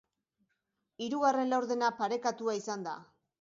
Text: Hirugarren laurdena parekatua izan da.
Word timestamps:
Hirugarren 1.07 1.51
laurdena 1.55 1.91
parekatua 2.01 2.57
izan 2.63 2.89
da. 2.89 2.97